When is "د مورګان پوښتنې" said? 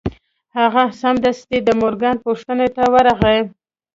1.63-2.67